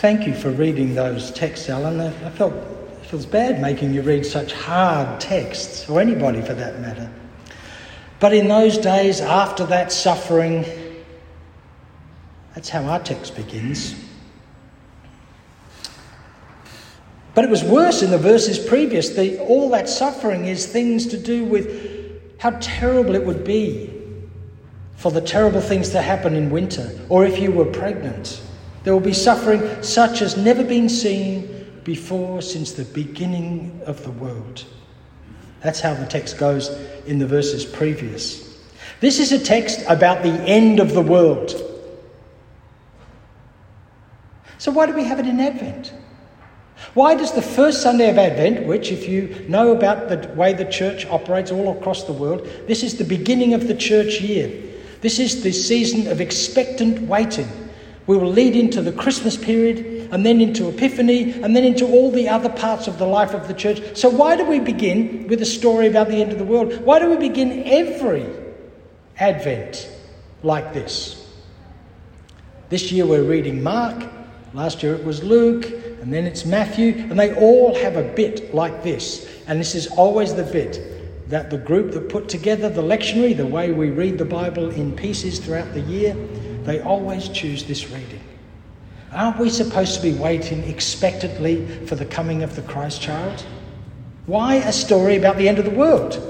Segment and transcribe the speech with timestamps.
[0.00, 2.00] Thank you for reading those texts, Alan.
[2.00, 6.80] I felt it feels bad making you read such hard texts, or anybody for that
[6.80, 7.12] matter.
[8.18, 10.64] But in those days, after that suffering,
[12.54, 13.94] that's how our text begins.
[17.34, 19.10] But it was worse in the verses previous.
[19.10, 23.92] The, all that suffering is things to do with how terrible it would be
[24.96, 28.40] for the terrible things to happen in winter, or if you were pregnant.
[28.82, 34.10] There will be suffering such as never been seen before since the beginning of the
[34.10, 34.64] world.
[35.62, 36.68] That's how the text goes
[37.06, 38.58] in the verses previous.
[39.00, 41.54] This is a text about the end of the world.
[44.58, 45.92] So, why do we have it in Advent?
[46.94, 50.64] Why does the first Sunday of Advent, which, if you know about the way the
[50.64, 54.50] church operates all across the world, this is the beginning of the church year.
[55.00, 57.48] This is the season of expectant waiting.
[58.10, 62.10] We will lead into the Christmas period and then into Epiphany and then into all
[62.10, 63.96] the other parts of the life of the church.
[63.96, 66.76] So, why do we begin with a story about the end of the world?
[66.80, 68.26] Why do we begin every
[69.16, 69.88] Advent
[70.42, 71.24] like this?
[72.68, 74.02] This year we're reading Mark,
[74.54, 75.66] last year it was Luke,
[76.02, 79.24] and then it's Matthew, and they all have a bit like this.
[79.46, 83.46] And this is always the bit that the group that put together the lectionary, the
[83.46, 86.16] way we read the Bible in pieces throughout the year,
[86.64, 88.22] they always choose this reading.
[89.12, 93.44] Aren't we supposed to be waiting expectantly for the coming of the Christ child?
[94.26, 96.26] Why a story about the end of the world?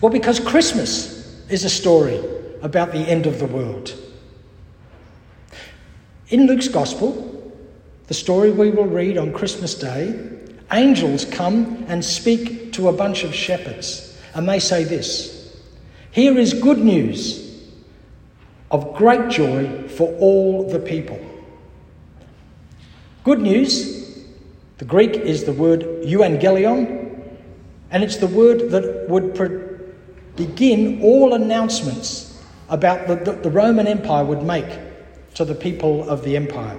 [0.00, 2.22] Well, because Christmas is a story
[2.62, 3.92] about the end of the world.
[6.28, 7.52] In Luke's Gospel,
[8.06, 10.30] the story we will read on Christmas Day,
[10.70, 15.56] angels come and speak to a bunch of shepherds, and they say this
[16.12, 17.47] Here is good news
[18.70, 21.18] of great joy for all the people.
[23.24, 24.24] Good news,
[24.78, 27.20] the Greek is the word euangelion,
[27.90, 29.34] and it's the word that would
[30.36, 34.78] begin all announcements about the, the, the Roman Empire would make
[35.34, 36.78] to the people of the empire.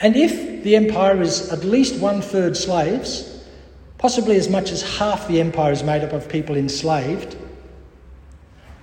[0.00, 3.44] And if the empire is at least one third slaves,
[3.98, 7.36] possibly as much as half the empire is made up of people enslaved,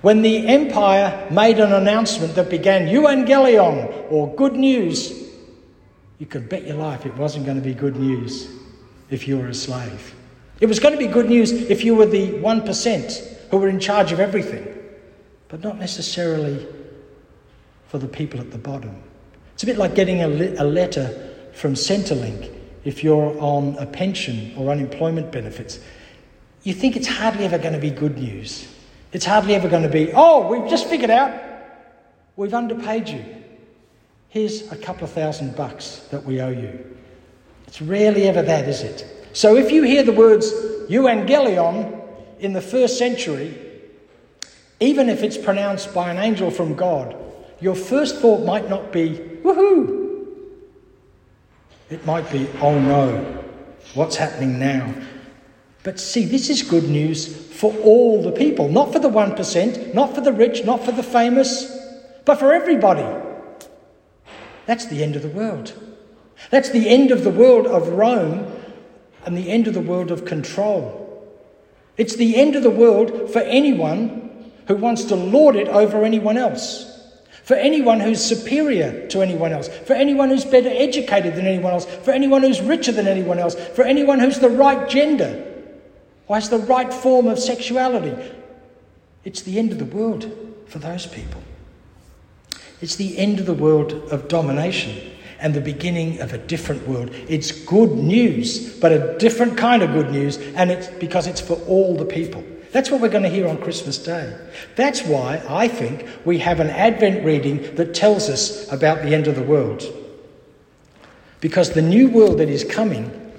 [0.02, 5.12] when the empire made an announcement that began euangelion or good news,
[6.18, 8.48] you could bet your life it wasn't going to be good news
[9.10, 10.14] if you were a slave.
[10.60, 13.80] It was going to be good news if you were the 1% who were in
[13.80, 14.66] charge of everything,
[15.48, 16.66] but not necessarily
[17.88, 19.02] for the people at the bottom.
[19.54, 20.28] It's a bit like getting a,
[20.62, 25.80] a letter from Centrelink if you're on a pension or unemployment benefits.
[26.62, 28.68] You think it's hardly ever going to be good news.
[29.12, 31.34] It's hardly ever going to be, oh, we've just figured out
[32.36, 33.24] we've underpaid you.
[34.28, 36.96] Here's a couple of thousand bucks that we owe you.
[37.66, 39.28] It's rarely ever that, is it?
[39.32, 40.52] So if you hear the words
[40.88, 42.00] euangelion
[42.38, 43.58] in the first century,
[44.78, 47.16] even if it's pronounced by an angel from God,
[47.60, 49.10] your first thought might not be,
[49.42, 50.26] woohoo!
[51.90, 53.44] It might be, oh no,
[53.94, 54.94] what's happening now?
[55.82, 60.14] But see, this is good news for all the people, not for the 1%, not
[60.14, 61.76] for the rich, not for the famous,
[62.24, 63.06] but for everybody.
[64.66, 65.72] That's the end of the world.
[66.50, 68.46] That's the end of the world of Rome
[69.24, 71.06] and the end of the world of control.
[71.96, 76.36] It's the end of the world for anyone who wants to lord it over anyone
[76.36, 76.90] else
[77.50, 81.84] for anyone who's superior to anyone else, for anyone who's better educated than anyone else,
[81.84, 85.49] for anyone who's richer than anyone else, for anyone who's the right gender,
[86.34, 88.16] has the right form of sexuality.
[89.24, 90.30] It's the end of the world
[90.66, 91.42] for those people.
[92.80, 97.10] It's the end of the world of domination and the beginning of a different world.
[97.28, 101.54] It's good news, but a different kind of good news, and it's because it's for
[101.66, 102.44] all the people.
[102.72, 104.36] That's what we're going to hear on Christmas Day.
[104.76, 109.26] That's why I think we have an Advent reading that tells us about the end
[109.26, 109.82] of the world.
[111.40, 113.32] Because the new world that is coming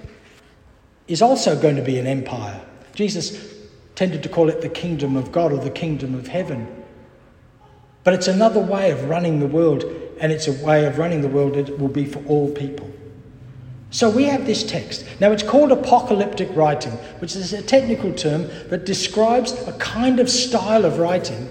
[1.08, 2.62] is also going to be an empire.
[2.94, 3.56] Jesus
[3.96, 6.68] tended to call it the kingdom of God or the kingdom of heaven.
[8.04, 9.84] But it's another way of running the world,
[10.20, 12.90] and it's a way of running the world that will be for all people.
[13.92, 15.06] So we have this text.
[15.20, 20.30] Now it's called apocalyptic writing, which is a technical term that describes a kind of
[20.30, 21.50] style of writing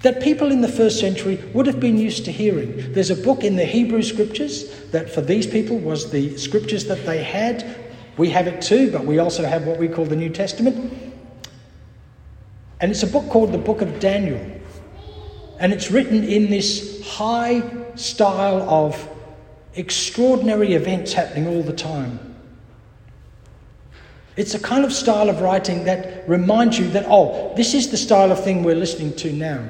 [0.00, 2.92] that people in the first century would have been used to hearing.
[2.92, 7.04] There's a book in the Hebrew scriptures that for these people was the scriptures that
[7.04, 7.76] they had.
[8.18, 10.92] We have it too, but we also have what we call the New Testament.
[12.80, 14.44] And it's a book called the Book of Daniel.
[15.58, 17.62] And it's written in this high
[17.94, 19.08] style of
[19.74, 22.18] extraordinary events happening all the time.
[24.36, 27.96] It's a kind of style of writing that reminds you that, oh, this is the
[27.96, 29.68] style of thing we're listening to now.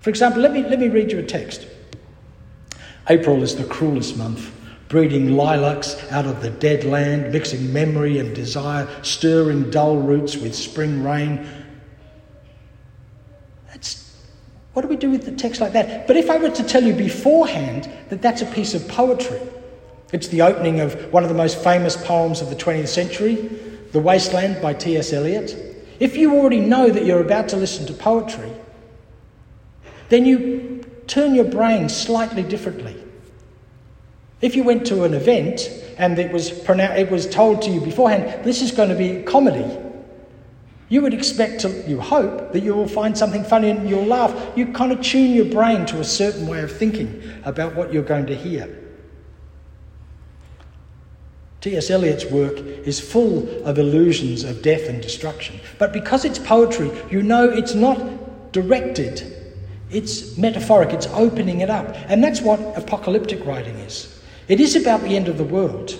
[0.00, 1.66] For example, let me, let me read you a text.
[3.08, 4.50] April is the cruelest month,
[4.92, 10.54] breeding lilacs out of the dead land, mixing memory and desire, stirring dull roots with
[10.54, 11.48] spring rain.
[13.68, 14.14] That's,
[14.74, 16.06] what do we do with the text like that?
[16.06, 19.40] But if I were to tell you beforehand that that's a piece of poetry,
[20.12, 23.36] it's the opening of one of the most famous poems of the 20th century,
[23.92, 25.14] The Wasteland by T.S.
[25.14, 25.56] Eliot.
[26.00, 28.52] If you already know that you're about to listen to poetry,
[30.10, 33.01] then you turn your brain slightly differently.
[34.42, 38.44] If you went to an event and it was, it was told to you beforehand,
[38.44, 39.78] this is going to be comedy,
[40.88, 44.34] you would expect to, you hope, that you will find something funny and you'll laugh.
[44.56, 48.02] You kind of tune your brain to a certain way of thinking about what you're
[48.02, 48.78] going to hear.
[51.62, 51.88] T.S.
[51.88, 55.60] Eliot's work is full of illusions of death and destruction.
[55.78, 59.54] But because it's poetry, you know it's not directed,
[59.88, 61.94] it's metaphoric, it's opening it up.
[62.08, 64.11] And that's what apocalyptic writing is.
[64.48, 65.98] It is about the end of the world.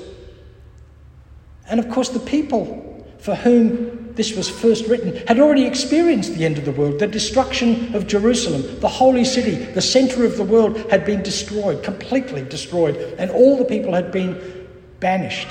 [1.69, 6.45] And of course, the people for whom this was first written had already experienced the
[6.45, 6.99] end of the world.
[6.99, 11.83] The destruction of Jerusalem, the holy city, the center of the world had been destroyed,
[11.83, 14.69] completely destroyed, and all the people had been
[15.01, 15.49] banished.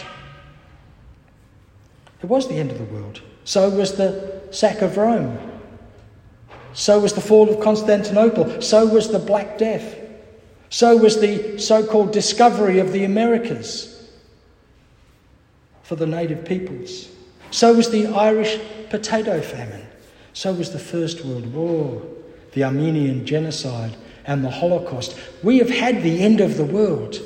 [2.21, 3.21] It was the end of the world.
[3.45, 5.39] So was the sack of Rome.
[6.73, 8.61] So was the fall of Constantinople.
[8.61, 9.97] So was the Black Death.
[10.71, 14.09] So was the so called discovery of the Americas
[15.83, 17.09] for the native peoples.
[17.51, 18.57] So was the Irish
[18.89, 19.85] potato famine.
[20.31, 22.01] So was the First World War,
[22.53, 25.19] the Armenian genocide, and the Holocaust.
[25.44, 27.19] We have had the end of the world.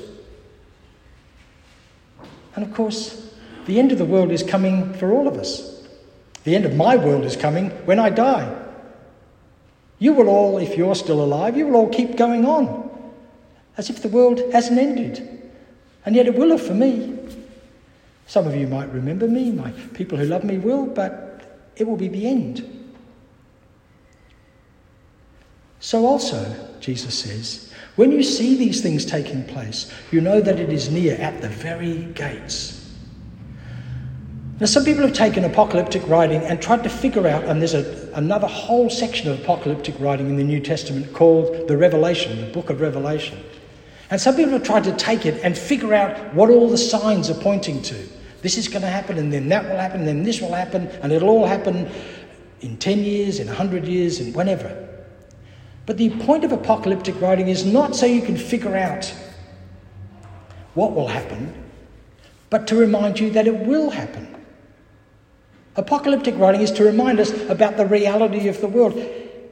[2.55, 3.31] And of course,
[3.67, 5.87] the end of the world is coming for all of us.
[6.45, 8.59] The end of my world is coming when I die.
[9.99, 12.85] You will all, if you're still alive, you will all keep going on
[13.77, 15.51] as if the world hasn't ended.
[16.05, 17.17] And yet it will have for me.
[18.27, 21.97] Some of you might remember me, my people who love me will, but it will
[21.97, 22.71] be the end.
[25.79, 30.69] So, also, Jesus says, when you see these things taking place, you know that it
[30.69, 32.81] is near at the very gates.
[34.59, 38.09] Now, some people have taken apocalyptic writing and tried to figure out, and there's a,
[38.15, 42.69] another whole section of apocalyptic writing in the New Testament called the Revelation, the book
[42.69, 43.37] of Revelation.
[44.09, 47.29] And some people have tried to take it and figure out what all the signs
[47.29, 47.95] are pointing to.
[48.41, 50.87] This is going to happen, and then that will happen, and then this will happen,
[51.01, 51.89] and it'll all happen
[52.61, 54.87] in 10 years, in 100 years, and whenever.
[55.85, 59.11] But the point of apocalyptic writing is not so you can figure out
[60.75, 61.53] what will happen,
[62.49, 64.35] but to remind you that it will happen.
[65.75, 68.93] Apocalyptic writing is to remind us about the reality of the world.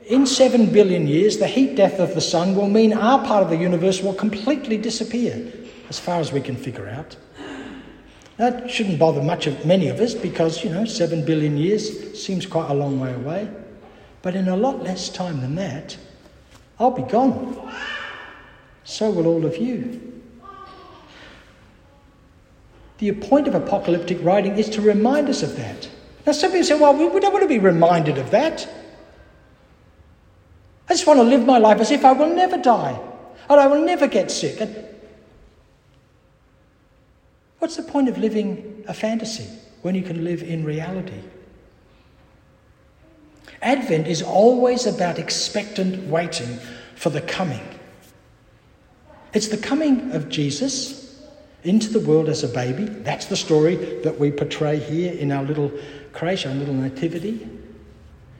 [0.08, 3.50] In seven billion years, the heat death of the sun will mean our part of
[3.50, 5.52] the universe will completely disappear,
[5.88, 7.16] as far as we can figure out.
[8.38, 12.46] That shouldn't bother much of many of us because, you know, seven billion years seems
[12.46, 13.50] quite a long way away.
[14.22, 15.96] But in a lot less time than that,
[16.80, 17.72] I'll be gone.
[18.84, 20.22] So will all of you.
[22.98, 25.90] The point of apocalyptic writing is to remind us of that.
[26.26, 28.68] Now, some people say, well, we don't want to be reminded of that.
[30.94, 33.00] I just want to live my life as if I will never die
[33.50, 34.62] and I will never get sick.
[34.62, 34.86] And
[37.58, 39.50] what's the point of living a fantasy
[39.82, 41.20] when you can live in reality?
[43.64, 46.60] Advent is always about expectant waiting
[46.96, 47.68] for the coming.
[49.34, 51.28] It's the coming of Jesus
[51.64, 52.84] into the world as a baby.
[52.84, 55.72] That's the story that we portray here in our little
[56.12, 57.50] creation, our little nativity.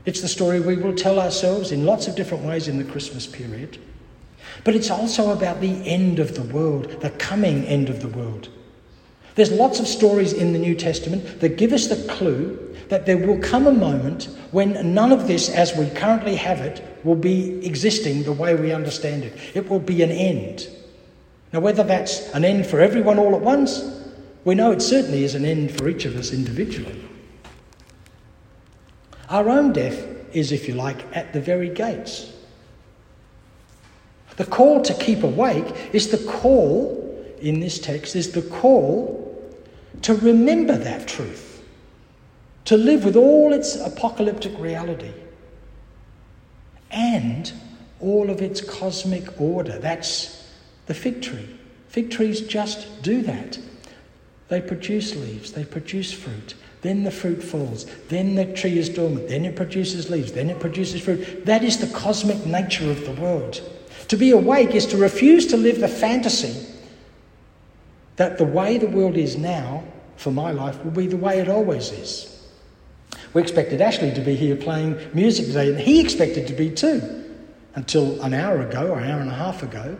[0.06, 3.26] It's the story we will tell ourselves in lots of different ways in the Christmas
[3.26, 3.78] period.
[4.64, 8.50] But it's also about the end of the world, the coming end of the world.
[9.36, 13.18] There's lots of stories in the New Testament that give us the clue that there
[13.18, 17.66] will come a moment when none of this, as we currently have it, will be
[17.66, 19.34] existing the way we understand it.
[19.56, 20.68] It will be an end.
[21.52, 23.84] Now, whether that's an end for everyone all at once,
[24.46, 27.02] we know it certainly is an end for each of us individually.
[29.30, 32.32] Our own death is, if you like, at the very gates.
[34.36, 37.00] The call to keep awake is the call,
[37.40, 39.22] in this text, is the call
[40.02, 41.64] to remember that truth,
[42.66, 45.14] to live with all its apocalyptic reality,
[46.92, 47.52] and
[48.00, 49.78] all of its cosmic order.
[49.80, 50.52] That's
[50.88, 51.58] the fig tree.
[51.88, 53.60] Fig trees just do that.
[54.50, 56.56] They produce leaves, they produce fruit.
[56.84, 57.86] Then the fruit falls.
[58.10, 59.30] Then the tree is dormant.
[59.30, 60.34] Then it produces leaves.
[60.34, 61.46] Then it produces fruit.
[61.46, 63.62] That is the cosmic nature of the world.
[64.10, 66.70] To be awake is to refuse to live the fantasy
[68.18, 69.84] that the way the world is now,
[70.18, 72.30] for my life, will be the way it always is.
[73.34, 77.32] We expected Ashley to be here playing music today, and he expected to be too,
[77.76, 79.98] until an hour ago or an hour and a half ago.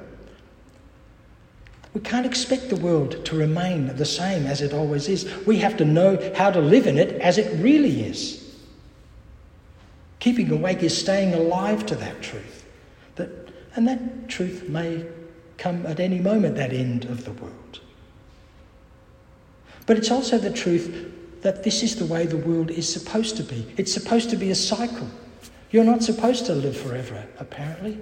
[1.94, 5.32] We can't expect the world to remain the same as it always is.
[5.46, 8.40] We have to know how to live in it as it really is.
[10.20, 12.66] Keeping awake is staying alive to that truth.
[13.16, 13.30] That,
[13.76, 15.06] and that truth may
[15.58, 17.80] come at any moment, that end of the world.
[19.86, 23.44] But it's also the truth that this is the way the world is supposed to
[23.44, 23.72] be.
[23.78, 25.08] It's supposed to be a cycle.
[25.72, 28.00] You're not supposed to live forever, apparently.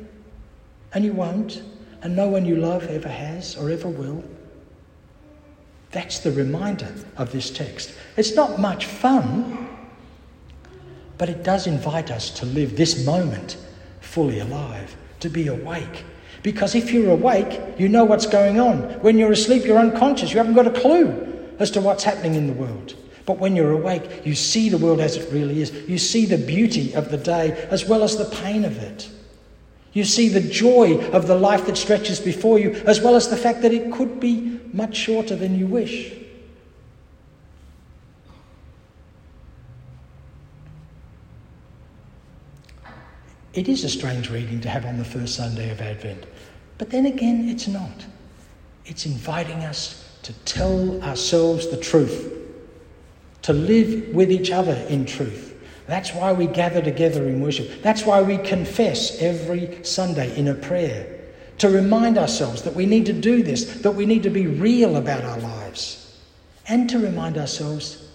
[0.93, 1.62] And you won't
[2.01, 4.24] and no one you love ever has or ever will.
[5.91, 7.93] That's the reminder of this text.
[8.17, 9.67] It's not much fun,
[11.17, 13.58] but it does invite us to live this moment
[14.00, 16.05] fully alive, to be awake.
[16.43, 18.79] Because if you're awake, you know what's going on.
[19.01, 20.31] When you're asleep, you're unconscious.
[20.31, 22.96] You haven't got a clue as to what's happening in the world.
[23.25, 25.72] But when you're awake, you see the world as it really is.
[25.88, 29.10] You see the beauty of the day as well as the pain of it.
[29.93, 33.38] You see the joy of the life that stretches before you, as well as the
[33.38, 36.13] fact that it could be much shorter than you wish.
[43.53, 46.25] It is a strange reading to have on the first Sunday of Advent,
[46.77, 48.05] but then again, it's not.
[48.86, 52.33] It's inviting us to tell ourselves the truth,
[53.41, 55.50] to live with each other in truth
[55.91, 57.81] that's why we gather together in worship.
[57.81, 61.19] That's why we confess every Sunday in a prayer.
[61.57, 64.95] To remind ourselves that we need to do this, that we need to be real
[64.95, 66.17] about our lives.
[66.69, 68.10] And to remind ourselves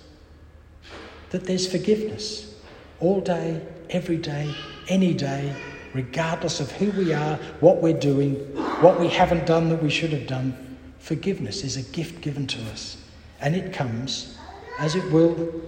[1.29, 2.59] that there's forgiveness
[2.99, 4.55] all day, every day,
[4.89, 5.55] any day,
[5.93, 8.37] regardless of who we are, what we're doing,
[8.81, 10.79] what we haven't done that we should have done.
[10.99, 12.97] Forgiveness is a gift given to us.
[13.39, 14.39] And it comes,
[14.79, 15.61] as it will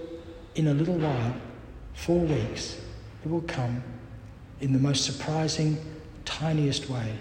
[0.55, 1.35] in a little while,
[1.99, 2.79] four weeks,
[3.25, 3.83] it will come
[4.61, 5.77] in the most surprising,
[6.23, 7.13] tiniest way.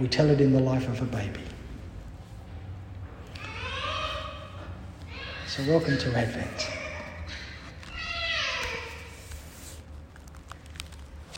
[0.00, 1.40] We tell it in the life of a baby.
[5.48, 6.77] So, welcome to Advent.